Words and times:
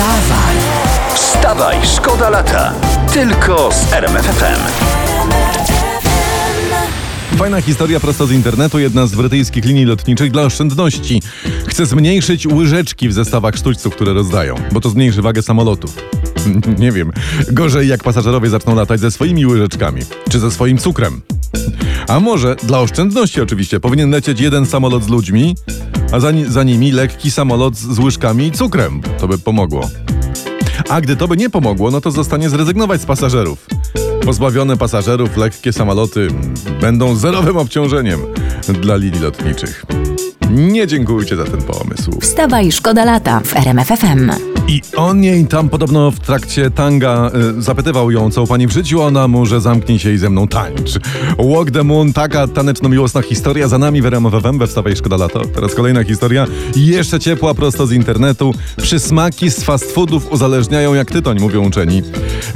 Wstawaj! 0.00 0.56
Wstawaj, 1.14 1.76
szkoda 1.96 2.30
lata. 2.30 2.72
Tylko 3.12 3.70
z 3.72 3.92
RMFFM. 3.92 4.60
Fajna 7.36 7.60
historia 7.60 8.00
prosto 8.00 8.26
z 8.26 8.32
internetu. 8.32 8.78
Jedna 8.78 9.06
z 9.06 9.14
brytyjskich 9.14 9.64
linii 9.64 9.84
lotniczych 9.84 10.30
dla 10.30 10.42
oszczędności 10.42 11.22
chce 11.66 11.86
zmniejszyć 11.86 12.46
łyżeczki 12.46 13.08
w 13.08 13.12
zestawach 13.12 13.56
sztućców, 13.56 13.94
które 13.94 14.12
rozdają, 14.12 14.54
bo 14.72 14.80
to 14.80 14.90
zmniejszy 14.90 15.22
wagę 15.22 15.42
samolotów. 15.42 15.96
Nie 16.78 16.92
wiem. 16.92 17.12
Gorzej 17.52 17.88
jak 17.88 18.04
pasażerowie 18.04 18.50
zaczną 18.50 18.74
latać 18.74 19.00
ze 19.00 19.10
swoimi 19.10 19.46
łyżeczkami, 19.46 20.02
czy 20.30 20.38
ze 20.38 20.50
swoim 20.50 20.78
cukrem. 20.78 21.20
A 22.08 22.20
może, 22.20 22.56
dla 22.56 22.80
oszczędności 22.80 23.40
oczywiście, 23.40 23.80
powinien 23.80 24.10
lecieć 24.10 24.40
jeden 24.40 24.66
samolot 24.66 25.04
z 25.04 25.08
ludźmi, 25.08 25.54
a 26.12 26.20
za, 26.20 26.32
za 26.48 26.62
nimi 26.62 26.92
lekki 26.92 27.30
samolot 27.30 27.76
z 27.76 27.98
łyżkami 27.98 28.46
i 28.46 28.52
cukrem. 28.52 29.00
To 29.18 29.28
by 29.28 29.38
pomogło. 29.38 29.88
A 30.88 31.00
gdy 31.00 31.16
to 31.16 31.28
by 31.28 31.36
nie 31.36 31.50
pomogło, 31.50 31.90
no 31.90 32.00
to 32.00 32.10
zostanie 32.10 32.50
zrezygnować 32.50 33.00
z 33.00 33.06
pasażerów. 33.06 33.66
Pozbawione 34.24 34.76
pasażerów 34.76 35.36
lekkie 35.36 35.72
samoloty 35.72 36.28
będą 36.80 37.16
zerowym 37.16 37.56
obciążeniem 37.56 38.20
dla 38.82 38.96
linii 38.96 39.20
lotniczych. 39.20 39.84
Nie 40.50 40.86
dziękujcie 40.86 41.36
za 41.36 41.44
ten 41.44 41.62
pomysł. 41.62 42.20
Wstawaj, 42.20 42.72
szkoda 42.72 43.04
lata 43.04 43.40
w 43.44 43.56
RMFFM. 43.56 44.49
I 44.70 44.80
on 44.96 45.24
jej 45.24 45.46
tam 45.46 45.68
podobno 45.68 46.10
w 46.10 46.20
trakcie 46.20 46.70
tanga 46.70 47.30
y, 47.58 47.62
zapytywał 47.62 48.10
ją, 48.10 48.30
co 48.30 48.42
u 48.42 48.46
pani 48.46 48.66
w 48.66 48.72
życiu, 48.72 49.02
ona 49.02 49.28
mu, 49.28 49.46
że 49.46 49.60
zamknij 49.60 49.98
się 49.98 50.12
i 50.12 50.18
ze 50.18 50.30
mną 50.30 50.48
tańcz. 50.48 50.98
Walk 51.38 51.70
the 51.70 51.84
Moon, 51.84 52.12
taka 52.12 52.46
taneczno-miłosna 52.46 53.22
historia 53.22 53.68
za 53.68 53.78
nami 53.78 54.02
w 54.02 54.06
RMFFM 54.06 54.58
we 54.58 54.66
Wstawaj 54.66 54.96
Szkoda 54.96 55.16
Lato. 55.16 55.44
Teraz 55.44 55.74
kolejna 55.74 56.04
historia, 56.04 56.46
jeszcze 56.76 57.20
ciepła, 57.20 57.54
prosto 57.54 57.86
z 57.86 57.92
internetu. 57.92 58.54
Przysmaki 58.76 59.50
z 59.50 59.64
fast 59.64 59.92
foodów 59.92 60.32
uzależniają 60.32 60.94
jak 60.94 61.10
tytoń, 61.10 61.40
mówią 61.40 61.66
uczeni. 61.66 62.02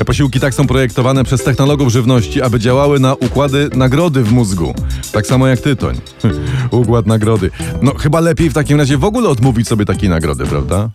Posiłki 0.07 0.41
tak 0.41 0.55
są 0.55 0.67
projektowane 0.67 1.25
przez 1.25 1.45
technologów 1.45 1.89
żywności, 1.89 2.43
aby 2.43 2.61
działały 2.61 3.01
na 3.01 3.15
układy 3.15 3.69
nagrody 3.77 4.23
w 4.23 4.33
mózgu. 4.33 4.75
Tak 5.13 5.27
samo 5.27 5.47
jak 5.47 5.61
tytoń. 5.61 6.01
Układ 6.71 7.07
nagrody. 7.07 7.51
No 7.83 7.95
chyba 7.95 8.21
lepiej 8.21 8.51
w 8.51 8.55
takim 8.55 8.79
razie 8.79 8.99
w 8.99 9.05
ogóle 9.05 9.29
odmówić 9.29 9.69
sobie 9.69 9.85
takiej 9.85 10.09
nagrody, 10.09 10.47
prawda? 10.47 10.91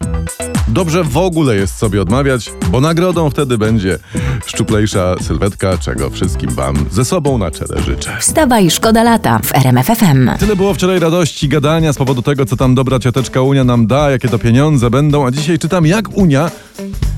Dobrze 0.70 1.04
w 1.04 1.18
ogóle 1.18 1.56
jest 1.56 1.78
sobie 1.78 2.02
odmawiać, 2.02 2.52
bo 2.72 2.82
nagrodą 2.82 3.30
wtedy 3.30 3.58
będzie 3.58 4.00
szczuplejsza 4.46 5.16
sylwetka, 5.22 5.78
czego 5.78 6.10
wszystkim 6.10 6.50
Wam 6.50 6.86
ze 6.92 7.06
sobą 7.06 7.38
na 7.38 7.52
czele 7.52 7.82
życzę. 7.82 8.18
Wstawaj, 8.20 8.72
szkoda 8.72 9.04
lata 9.04 9.40
w 9.44 9.56
RMFFM. 9.56 10.30
Tyle 10.40 10.56
było 10.56 10.74
wczoraj 10.74 11.00
radości, 11.00 11.50
gadania 11.50 11.94
z 11.94 11.98
powodu 11.98 12.22
tego, 12.22 12.46
co 12.46 12.58
tam 12.58 12.76
dobra 12.76 13.00
cioteczka 13.00 13.42
Unia 13.42 13.64
nam 13.64 13.88
da, 13.88 14.12
jakie 14.12 14.30
to 14.30 14.40
pieniądze 14.40 14.90
będą, 14.90 15.26
a 15.26 15.32
dzisiaj 15.32 15.60
czytam, 15.60 15.86
jak 15.86 16.18
Unia 16.18 16.52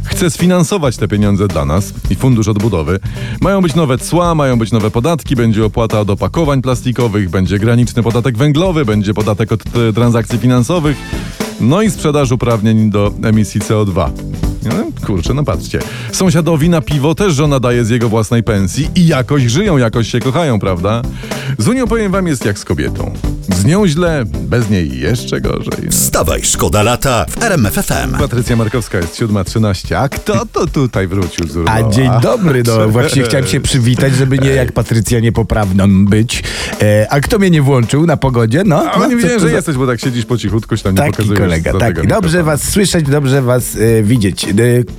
chce 0.03 0.29
sfinansować 0.29 0.97
te 0.97 1.07
pieniądze 1.07 1.47
dla 1.47 1.65
nas 1.65 1.93
i 2.09 2.15
Fundusz 2.15 2.47
Odbudowy. 2.47 2.99
Mają 3.41 3.61
być 3.61 3.75
nowe 3.75 3.97
cła, 3.97 4.35
mają 4.35 4.59
być 4.59 4.71
nowe 4.71 4.91
podatki, 4.91 5.35
będzie 5.35 5.65
opłata 5.65 5.99
od 5.99 6.09
opakowań 6.09 6.61
plastikowych, 6.61 7.29
będzie 7.29 7.59
graniczny 7.59 8.03
podatek 8.03 8.37
węglowy, 8.37 8.85
będzie 8.85 9.13
podatek 9.13 9.51
od 9.51 9.61
e, 9.61 9.93
transakcji 9.93 10.39
finansowych, 10.39 10.97
no 11.61 11.81
i 11.81 11.91
sprzedaż 11.91 12.31
uprawnień 12.31 12.89
do 12.89 13.13
emisji 13.23 13.61
CO2. 13.61 14.09
No, 14.63 15.05
kurczę, 15.07 15.33
no 15.33 15.43
patrzcie. 15.43 15.79
Sąsiadowi 16.11 16.69
na 16.69 16.81
piwo 16.81 17.15
też 17.15 17.33
żona 17.33 17.59
daje 17.59 17.85
z 17.85 17.89
jego 17.89 18.09
własnej 18.09 18.43
pensji 18.43 18.89
i 18.95 19.07
jakoś 19.07 19.43
żyją, 19.43 19.77
jakoś 19.77 20.07
się 20.07 20.19
kochają, 20.19 20.59
prawda? 20.59 21.01
Z 21.57 21.67
Unią 21.67 21.87
powiem 21.87 22.11
wam 22.11 22.27
jest 22.27 22.45
jak 22.45 22.59
z 22.59 22.65
kobietą. 22.65 23.13
Z 23.49 23.65
nią 23.65 23.87
źle, 23.87 24.23
bez 24.41 24.69
niej 24.69 24.99
jeszcze 24.99 25.41
gorzej. 25.41 25.89
Wstawaj, 25.89 26.41
szkoda 26.43 26.83
lata 26.83 27.25
w 27.29 27.43
RMFFM. 27.43 28.17
Patrycja 28.19 28.55
Markowska 28.55 28.97
jest 28.97 29.21
7.13. 29.21 29.95
A 29.95 30.09
kto 30.09 30.45
to 30.53 30.67
tutaj 30.67 31.07
wrócił 31.07 31.47
z 31.47 31.57
A 31.57 31.59
urlopa? 31.59 31.89
dzień 31.89 32.11
dobry, 32.21 32.63
no 32.67 32.87
właśnie 32.89 33.23
chciałem 33.23 33.47
się 33.47 33.59
przywitać, 33.59 34.15
żeby 34.15 34.39
nie 34.39 34.49
jak 34.49 34.71
Patrycja 34.71 35.19
niepoprawną 35.19 36.05
być. 36.05 36.43
E, 36.81 37.07
a 37.09 37.19
kto 37.19 37.39
mnie 37.39 37.49
nie 37.49 37.61
włączył 37.61 38.05
na 38.05 38.17
pogodzie? 38.17 38.63
No, 38.65 38.91
A 38.91 38.99
no 38.99 39.07
nie 39.07 39.15
wiedziałem, 39.15 39.39
że 39.39 39.49
za- 39.49 39.55
jesteś, 39.55 39.75
bo 39.75 39.87
tak 39.87 39.99
siedzisz 40.01 40.25
po 40.25 40.37
cichutku, 40.37 40.77
się 40.77 40.83
tam 40.83 40.91
nie 40.93 40.97
Taki 40.97 41.11
pokazujesz. 41.11 41.39
kolega, 41.39 41.73
tak. 41.73 42.07
Dobrze 42.07 42.43
was 42.43 42.63
słyszeć, 42.69 43.05
dobrze 43.05 43.41
was 43.41 43.75
e, 43.75 44.03
widzieć. 44.03 44.45
E, 44.45 44.49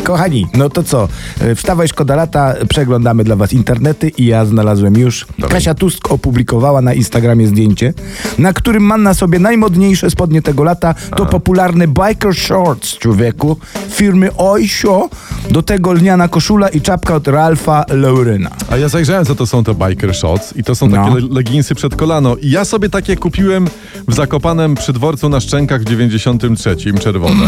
kochani, 0.05 0.47
no 0.55 0.71
to 0.71 0.83
co? 0.83 1.09
E, 1.41 1.55
wstawaj, 1.55 1.89
szkoda 1.89 2.17
lata, 2.17 2.55
przeglądamy 2.69 3.25
dla 3.25 3.37
was 3.37 3.53
internety 3.53 4.09
i 4.09 4.27
ja 4.27 4.45
znalazłem 4.45 4.95
już. 4.99 5.27
Kasia 5.49 5.75
Tusk 5.75 6.11
opublikowała 6.11 6.83
na 6.83 6.95
Instagramie 6.95 7.47
zdjęcie, 7.47 7.95
na 8.39 8.53
którym 8.53 8.83
ma 8.83 8.97
na 8.99 9.15
sobie 9.15 9.39
najmodniejsze 9.39 10.11
spodnie 10.11 10.43
tego 10.43 10.65
lata. 10.65 10.95
To 11.17 11.27
popularny 11.27 11.89
biker 11.89 12.35
shorts, 12.35 12.99
człowieku, 12.99 13.57
firmy 13.91 14.37
Oysho. 14.37 15.09
Do 15.51 15.63
tego 15.63 15.93
lniana 15.93 16.29
koszula 16.29 16.69
i 16.69 16.81
czapka 16.81 17.15
od 17.15 17.29
Ralpha 17.29 17.85
Laurena. 17.89 18.51
A 18.71 18.77
ja 18.77 18.89
zajrzałem, 18.89 19.25
co 19.25 19.35
to 19.35 19.47
są 19.47 19.65
te 19.65 19.75
biker 19.75 20.15
shots 20.15 20.57
i 20.57 20.65
to 20.65 20.75
są 20.75 20.91
takie 20.91 21.11
No. 21.11 21.15
le- 21.17 21.29
leginsy 21.31 21.75
przed 21.75 21.97
kolano. 21.97 22.37
I 22.37 22.51
ja 22.51 22.65
sobie 22.65 22.89
takie 22.89 23.17
kupiłem 23.17 23.69
w 24.09 24.15
Zakopanem 24.15 24.75
przy 24.75 24.93
dworcu 24.93 25.29
na 25.29 25.41
Szczękach 25.41 25.81
w 25.81 25.85
93, 25.85 26.77
czerwone. 27.01 27.47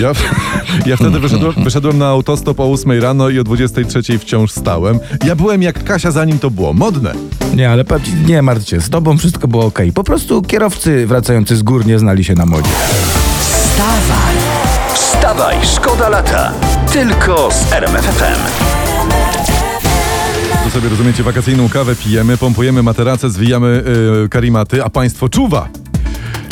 Ja, 0.00 0.12
ja 0.90 0.96
wtedy 0.96 1.20
wyszedłem, 1.20 1.52
wyszedłem 1.56 1.98
na 1.98 2.06
autostop 2.06 2.60
o 2.60 2.72
8 2.72 3.02
rano 3.02 3.28
i 3.28 3.38
o 3.38 3.44
23 3.44 4.18
wciąż 4.18 4.50
stałem. 4.50 4.98
Ja 5.24 5.36
byłem 5.36 5.62
jak 5.62 5.84
Kasia, 5.84 6.10
zanim 6.10 6.38
to 6.38 6.50
było 6.50 6.72
modne. 6.72 7.12
Nie, 7.54 7.70
ale 7.70 7.84
nie 8.26 8.42
martw 8.42 8.68
się, 8.68 8.80
z 8.80 8.90
tobą 8.90 9.18
wszystko 9.18 9.48
było 9.48 9.64
ok. 9.64 9.78
Po 9.94 10.04
prostu 10.04 10.42
kierowcy 10.42 11.06
wracający 11.06 11.56
z 11.56 11.62
gór 11.62 11.86
nie 11.86 11.98
znali 11.98 12.24
się 12.24 12.34
na 12.34 12.46
modzie. 12.46 12.70
Wstawaj! 13.40 14.36
Wstawaj, 14.94 15.56
szkoda 15.74 16.08
lata. 16.08 16.52
Tylko 16.92 17.48
z 17.52 17.72
RMFFM. 17.72 18.40
Tu 20.64 20.70
sobie 20.70 20.88
rozumiecie, 20.88 21.22
wakacyjną 21.22 21.68
kawę 21.68 21.96
pijemy, 21.96 22.36
pompujemy 22.36 22.82
materace, 22.82 23.30
zwijamy 23.30 23.84
yy, 24.22 24.28
karimaty, 24.28 24.84
a 24.84 24.90
państwo 24.90 25.28
czuwa. 25.28 25.68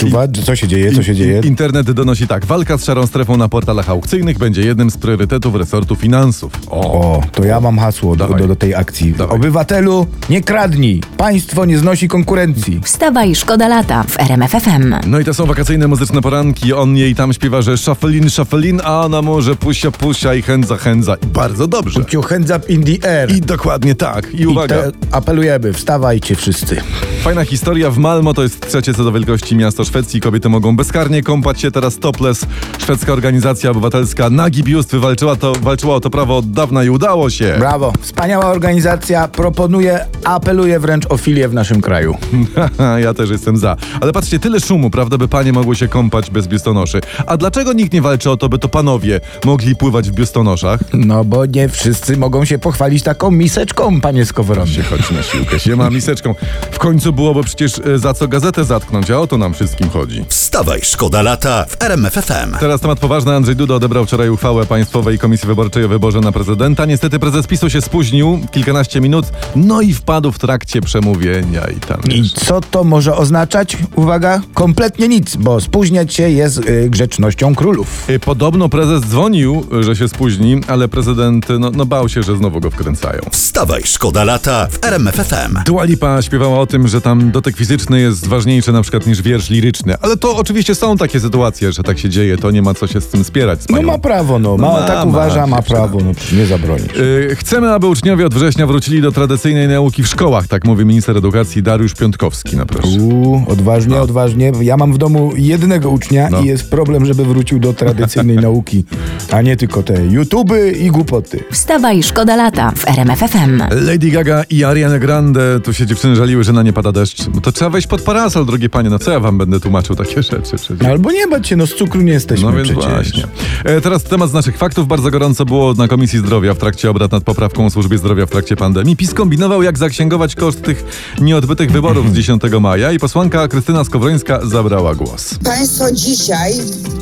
Czuwa, 0.04 0.28
co 0.44 0.56
się 0.56 0.68
dzieje, 0.68 0.92
co 0.92 1.02
się 1.02 1.14
dzieje? 1.14 1.40
Internet 1.44 1.90
donosi 1.90 2.26
tak. 2.26 2.46
Walka 2.46 2.78
z 2.78 2.84
szarą 2.84 3.06
strefą 3.06 3.36
na 3.36 3.48
portalach 3.48 3.90
aukcyjnych 3.90 4.38
będzie 4.38 4.62
jednym 4.62 4.90
z 4.90 4.96
priorytetów 4.96 5.54
resortu 5.54 5.96
finansów. 5.96 6.52
O, 6.70 6.84
O, 6.94 7.22
to 7.32 7.44
ja 7.44 7.60
mam 7.60 7.78
hasło 7.78 8.16
do, 8.16 8.24
Dawaj. 8.24 8.40
do, 8.42 8.48
do 8.48 8.56
tej 8.56 8.74
akcji. 8.74 9.12
Dawaj. 9.12 9.36
Obywatelu, 9.36 10.06
nie 10.30 10.42
kradnij. 10.42 11.00
Państwo 11.16 11.64
nie 11.64 11.78
znosi 11.78 12.08
konkurencji. 12.08 12.80
Wstawaj, 12.84 13.34
szkoda 13.34 13.68
lata 13.68 14.02
w 14.08 14.20
RMFFM. 14.20 14.94
No 15.06 15.20
i 15.20 15.24
to 15.24 15.34
są 15.34 15.46
wakacyjne 15.46 15.88
muzyczne 15.88 16.20
poranki. 16.20 16.72
On 16.72 16.96
jej 16.96 17.14
tam 17.14 17.32
śpiewa, 17.32 17.62
że 17.62 17.76
shufflein, 17.76 18.30
shufflein, 18.30 18.80
a 18.84 19.00
ona 19.04 19.22
może 19.22 19.56
pusia, 19.56 19.90
pusia 19.90 20.34
i 20.34 20.42
chędza, 20.42 20.76
chędza. 20.76 21.14
I 21.22 21.26
bardzo 21.26 21.66
dobrze. 21.66 22.00
Put 22.00 22.12
your 22.12 22.26
hands 22.26 22.50
up 22.50 22.72
in 22.72 22.84
the 22.84 23.10
air. 23.20 23.32
I 23.36 23.40
dokładnie 23.40 23.94
tak. 23.94 24.34
I 24.34 24.40
I 24.40 24.46
uwaga, 24.46 24.74
te, 24.82 24.90
apelujemy, 25.10 25.72
wstawajcie 25.72 26.34
wszyscy. 26.36 26.76
fajna 27.22 27.44
historia. 27.44 27.90
W 27.90 27.98
Malmo 27.98 28.34
to 28.34 28.42
jest 28.42 28.68
trzecie 28.68 28.94
co 28.94 29.04
do 29.04 29.12
wielkości 29.12 29.56
miasto 29.56 29.84
Szwecji. 29.84 29.93
Kobiety 30.22 30.48
mogą 30.48 30.76
bezkarnie 30.76 31.22
kąpać 31.22 31.60
się 31.60 31.70
teraz 31.70 31.98
topless. 31.98 32.46
Szwedzka 32.78 33.12
organizacja 33.12 33.70
obywatelska 33.70 34.30
Nagi 34.30 34.62
Biust 34.62 34.92
wywalczyła 34.92 35.36
to, 35.36 35.52
walczyła 35.52 35.94
o 35.94 36.00
to 36.00 36.10
prawo 36.10 36.36
od 36.36 36.50
dawna 36.50 36.84
i 36.84 36.88
udało 36.88 37.30
się. 37.30 37.54
Brawo. 37.58 37.92
Wspaniała 38.00 38.46
organizacja, 38.46 39.28
proponuje, 39.28 40.06
apeluje 40.24 40.80
wręcz 40.80 41.06
o 41.08 41.16
filię 41.16 41.48
w 41.48 41.54
naszym 41.54 41.80
kraju. 41.80 42.16
ja 43.04 43.14
też 43.14 43.30
jestem 43.30 43.56
za. 43.56 43.76
Ale 44.00 44.12
patrzcie, 44.12 44.38
tyle 44.38 44.60
szumu, 44.60 44.90
prawda, 44.90 45.18
by 45.18 45.28
panie 45.28 45.52
mogły 45.52 45.76
się 45.76 45.88
kąpać 45.88 46.30
bez 46.30 46.48
biustonoszy. 46.48 47.00
A 47.26 47.36
dlaczego 47.36 47.72
nikt 47.72 47.92
nie 47.92 48.02
walczy 48.02 48.30
o 48.30 48.36
to, 48.36 48.48
by 48.48 48.58
to 48.58 48.68
panowie 48.68 49.20
mogli 49.44 49.76
pływać 49.76 50.10
w 50.10 50.14
biustonoszach? 50.14 50.80
No 50.92 51.24
bo 51.24 51.46
nie 51.46 51.68
wszyscy 51.68 52.16
mogą 52.16 52.44
się 52.44 52.58
pochwalić 52.58 53.02
taką 53.02 53.30
miseczką, 53.30 54.00
panie 54.00 54.26
Skowronie. 54.26 54.72
się 54.72 54.82
chodzi 54.82 55.14
na 55.14 55.22
siłkę, 55.22 55.58
się 55.58 55.76
ma 55.76 55.90
miseczką. 55.90 56.34
W 56.70 56.78
końcu 56.78 57.12
byłoby 57.12 57.42
przecież 57.42 57.78
e, 57.78 57.98
za 57.98 58.14
co 58.14 58.28
gazetę 58.28 58.64
zatknąć, 58.64 59.10
a 59.10 59.20
o 59.20 59.26
to 59.26 59.38
nam 59.38 59.54
wszystkim 59.54 59.73
chodzi. 59.82 60.24
Wstawaj, 60.28 60.80
szkoda 60.82 61.22
lata 61.22 61.66
w 61.68 61.82
RMFFM. 61.82 62.56
Teraz 62.60 62.80
temat 62.80 62.98
poważny. 62.98 63.34
Andrzej 63.34 63.56
Duda 63.56 63.74
odebrał 63.74 64.06
wczoraj 64.06 64.28
uchwałę 64.28 64.66
Państwowej 64.66 65.18
Komisji 65.18 65.46
Wyborczej 65.46 65.84
o 65.84 65.88
wyborze 65.88 66.20
na 66.20 66.32
prezydenta. 66.32 66.84
Niestety 66.84 67.18
prezes 67.18 67.46
PiSu 67.46 67.70
się 67.70 67.80
spóźnił 67.80 68.40
kilkanaście 68.52 69.00
minut, 69.00 69.26
no 69.56 69.80
i 69.80 69.94
wpadł 69.94 70.32
w 70.32 70.38
trakcie 70.38 70.80
przemówienia 70.80 71.64
i 71.76 71.80
tam 71.80 72.00
I 72.10 72.30
co 72.30 72.60
to 72.60 72.84
może 72.84 73.16
oznaczać? 73.16 73.76
Uwaga, 73.96 74.40
kompletnie 74.54 75.08
nic, 75.08 75.36
bo 75.36 75.60
spóźniać 75.60 76.14
się 76.14 76.30
jest 76.30 76.58
y, 76.58 76.90
grzecznością 76.90 77.54
królów. 77.54 78.10
Y, 78.10 78.18
Podobno 78.18 78.68
prezes 78.68 79.00
dzwonił, 79.02 79.66
że 79.80 79.96
się 79.96 80.08
spóźni, 80.08 80.60
ale 80.68 80.88
prezydent 80.88 81.46
no, 81.58 81.70
no 81.70 81.86
bał 81.86 82.08
się, 82.08 82.22
że 82.22 82.36
znowu 82.36 82.60
go 82.60 82.70
wkręcają. 82.70 83.20
Wstawaj, 83.30 83.82
szkoda 83.84 84.24
lata 84.24 84.66
w 84.70 84.84
RMFFM. 84.84 85.58
Dua 85.66 85.84
Lipa 85.84 86.22
śpiewała 86.22 86.60
o 86.60 86.66
tym, 86.66 86.88
że 86.88 87.00
tam 87.00 87.30
dotyk 87.30 87.56
fizyczny 87.56 88.00
jest 88.00 88.26
ważniejszy 88.26 88.72
na 88.72 88.82
przykład 88.82 89.06
niż 89.06 89.22
wiersz 89.22 89.50
liryczny. 89.50 89.63
Ale 90.02 90.16
to 90.16 90.36
oczywiście 90.36 90.74
są 90.74 90.96
takie 90.96 91.20
sytuacje, 91.20 91.72
że 91.72 91.82
tak 91.82 91.98
się 91.98 92.08
dzieje, 92.08 92.36
to 92.36 92.50
nie 92.50 92.62
ma 92.62 92.74
co 92.74 92.86
się 92.86 93.00
z 93.00 93.06
tym 93.08 93.24
spierać. 93.24 93.62
Z 93.62 93.68
No 93.68 93.82
ma 93.82 93.98
prawo, 93.98 94.38
no. 94.38 94.56
Ma, 94.56 94.66
No 94.66 94.72
ma, 94.72 94.86
tak 94.86 94.96
ma, 94.96 95.04
uważa, 95.04 95.46
ma 95.46 95.62
prawo, 95.62 95.98
no 96.04 96.14
przecież 96.14 96.38
nie 96.38 96.46
zabronisz. 96.46 96.96
Yy, 97.28 97.36
Chcemy, 97.36 97.70
aby 97.70 97.86
uczniowie 97.86 98.26
od 98.26 98.34
września 98.34 98.66
wrócili 98.66 99.02
do 99.02 99.12
tradycyjnej 99.12 99.68
nauki 99.68 100.02
w 100.02 100.06
szkołach, 100.06 100.48
tak 100.48 100.64
mówi 100.64 100.84
minister 100.84 101.16
edukacji 101.16 101.62
Dariusz 101.62 101.94
Piątkowski 101.94 102.56
na 102.56 102.66
proszę. 102.66 102.98
Uuu, 103.00 103.42
odważnie, 103.48 104.00
odważnie. 104.00 104.52
Ja 104.60 104.76
mam 104.76 104.92
w 104.92 104.98
domu 104.98 105.32
jednego 105.36 105.90
ucznia 105.90 106.28
No. 106.30 106.40
i 106.40 106.46
jest 106.46 106.70
problem, 106.70 107.04
żeby 107.06 107.24
wrócił 107.24 107.58
do 107.58 107.72
tradycyjnej 107.72 108.36
nauki, 108.46 108.84
a 109.32 109.42
nie 109.42 109.56
tylko 109.56 109.82
te 109.82 110.06
YouTuby 110.06 110.72
i 110.72 110.90
głupoty. 110.90 111.44
Wstawaj, 111.52 112.02
szkoda 112.02 112.36
lata 112.36 112.72
w 112.76 112.88
RMF 112.88 113.18
FM. 113.18 113.62
Lady 113.86 114.10
Gaga 114.10 114.44
i 114.50 114.64
Ariana 114.64 114.98
Grande, 114.98 115.60
tu 115.60 115.72
się 115.74 115.86
dziewczyny 115.86 116.16
żaliły, 116.16 116.44
że 116.44 116.52
na 116.52 116.62
nie 116.62 116.72
pada 116.72 116.92
deszcz. 116.92 117.26
No 117.34 117.40
to 117.40 117.52
trzeba 117.52 117.70
wejść 117.70 117.86
pod 117.88 118.02
parasol, 118.02 118.46
drogie 118.46 118.68
panie, 118.68 118.90
no 118.90 118.98
co 118.98 119.10
ja 119.10 119.20
wam 119.20 119.38
będę 119.38 119.53
tłumaczył 119.60 119.96
takie 119.96 120.22
rzeczy 120.22 120.40
przecież. 120.42 120.70
No 120.82 120.88
albo 120.88 121.12
nie 121.12 121.26
bać 121.28 121.48
się, 121.48 121.56
no 121.56 121.66
z 121.66 121.74
cukru 121.74 122.00
nie 122.02 122.12
jesteśmy 122.12 122.46
No 122.50 122.52
więc 122.56 122.68
przecież. 122.68 122.84
właśnie. 122.92 123.24
E, 123.64 123.80
teraz 123.80 124.02
temat 124.04 124.30
z 124.30 124.32
naszych 124.32 124.56
faktów. 124.58 124.88
Bardzo 124.88 125.10
gorąco 125.10 125.44
było 125.44 125.74
na 125.74 125.88
Komisji 125.88 126.18
Zdrowia 126.18 126.54
w 126.54 126.58
trakcie 126.58 126.90
obrad 126.90 127.12
nad 127.12 127.24
poprawką 127.24 127.66
o 127.66 127.70
służbie 127.70 127.98
zdrowia 127.98 128.26
w 128.26 128.30
trakcie 128.30 128.56
pandemii. 128.56 128.96
PiS 128.96 129.14
kombinował, 129.14 129.62
jak 129.62 129.78
zaksięgować 129.78 130.34
koszt 130.34 130.62
tych 130.62 130.84
nieodbytych 131.20 131.70
wyborów 131.72 132.10
z 132.10 132.14
10 132.16 132.42
maja 132.60 132.92
i 132.92 132.98
posłanka 132.98 133.48
Krystyna 133.48 133.84
Skowrońska 133.84 134.40
zabrała 134.46 134.94
głos. 134.94 135.34
Państwo 135.44 135.92
dzisiaj 135.92 136.52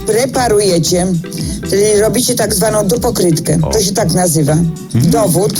preparujecie, 0.06 1.06
czyli 1.70 2.00
robicie 2.00 2.34
tak 2.34 2.54
zwaną 2.54 2.88
dupokrytkę. 2.88 3.58
To 3.72 3.80
się 3.80 3.92
tak 3.92 4.12
nazywa. 4.14 4.56
Dowód, 4.94 5.52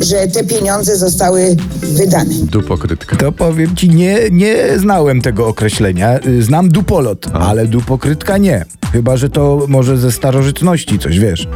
że 0.00 0.28
te 0.28 0.44
pieniądze 0.44 0.96
zostały 0.96 1.56
wydane. 1.82 2.34
Dupokrytka. 2.42 3.16
To 3.16 3.32
powiem 3.32 3.76
ci, 3.76 3.88
nie, 3.88 4.18
nie 4.30 4.78
znałem 4.78 5.22
tego 5.22 5.46
określenia. 5.46 6.18
Znam 6.40 6.68
dupolot, 6.68 7.26
ale 7.32 7.66
dupokrytka 7.66 8.38
nie. 8.38 8.64
Chyba, 8.92 9.16
że 9.16 9.28
to 9.28 9.64
może 9.68 9.96
ze 9.98 10.12
starożytności 10.12 10.98
coś, 10.98 11.18
wiesz. 11.18 11.48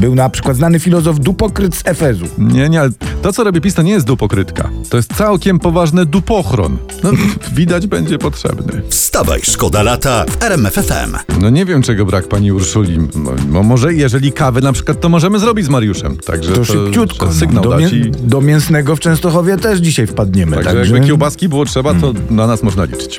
Był 0.00 0.14
na 0.14 0.28
przykład 0.30 0.56
znany 0.56 0.78
filozof 0.80 1.18
dupokryt 1.20 1.74
z 1.76 1.82
Efezu. 1.84 2.24
Nie, 2.38 2.68
nie, 2.68 2.80
ale 2.80 2.90
to 3.22 3.32
co 3.32 3.44
robi 3.44 3.60
PiS 3.60 3.74
to 3.74 3.82
nie 3.82 3.92
jest 3.92 4.06
dupokrytka. 4.06 4.70
To 4.90 4.96
jest 4.96 5.14
całkiem 5.16 5.58
poważny 5.58 6.06
dupochron. 6.06 6.76
No, 7.02 7.10
widać 7.52 7.86
będzie 7.86 8.18
potrzebny. 8.18 8.82
Wstawaj, 8.88 9.40
szkoda 9.42 9.82
lata 9.82 10.24
w 10.28 10.42
RMF 10.42 10.74
FM. 10.74 11.16
No 11.40 11.50
nie 11.50 11.64
wiem, 11.64 11.82
czego 11.82 12.06
brak 12.06 12.28
pani 12.28 12.52
Urszuli. 12.52 12.98
Mo- 13.14 13.32
Mo, 13.48 13.62
może 13.62 13.94
jeżeli 13.94 14.32
kawy 14.32 14.60
na 14.60 14.72
przykład, 14.72 15.00
to 15.00 15.08
możemy 15.08 15.38
zrobić 15.38 15.66
z 15.66 15.68
Mariuszem. 15.68 16.16
Także 16.16 16.52
To 16.52 16.64
szybciutko. 16.64 17.26
że 17.26 17.32
Sygnał 17.32 17.64
no. 17.64 17.70
do, 17.70 17.76
dać 17.78 17.92
mię- 17.92 17.98
i... 17.98 18.10
do 18.10 18.40
mięsnego 18.40 18.96
w 18.96 19.00
Częstochowie 19.00 19.56
też 19.56 19.78
dzisiaj 19.80 20.06
wpadniemy. 20.06 20.56
Także 20.56 20.70
Także, 20.72 20.92
jakby 20.94 21.06
kiełbaski 21.06 21.48
było 21.48 21.64
trzeba, 21.64 21.94
to 21.94 22.12
na 22.30 22.46
nas 22.46 22.62
można 22.62 22.84
liczyć. 22.84 23.18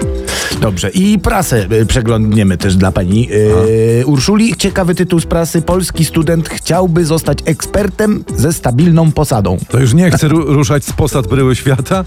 Dobrze. 0.62 0.89
I 0.89 1.19
prasę 1.19 1.67
y, 1.81 1.85
przeglądniemy 1.85 2.57
też 2.57 2.75
dla 2.75 2.91
pani 2.91 3.29
y, 3.68 4.04
Urszuli. 4.06 4.56
Ciekawy 4.58 4.96
tytuł 4.96 5.19
z 5.19 5.25
prasy. 5.25 5.62
Polski 5.62 6.06
student 6.06 6.50
chciałby 6.50 7.06
zostać 7.06 7.38
ekspertem 7.46 8.24
ze 8.38 8.54
stabilną 8.54 9.12
posadą. 9.12 9.58
To 9.69 9.80
już 9.80 9.94
nie 9.94 10.12
chce 10.12 10.28
ru- 10.28 10.54
ruszać 10.58 10.86
z 10.86 10.94
posad 10.94 11.28
bryły 11.28 11.56
świata? 11.56 12.04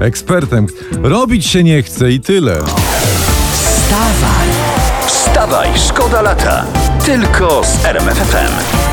Ekspertem. 0.00 0.66
Robić 1.02 1.46
się 1.46 1.64
nie 1.64 1.82
chce 1.82 2.12
i 2.12 2.20
tyle. 2.20 2.54
Wstawaj, 3.52 4.48
Wstawaj, 5.06 5.68
szkoda 5.88 6.22
lata. 6.22 6.64
Tylko 7.06 7.62
z 7.64 7.84
RMF 7.84 8.18
FM. 8.18 8.87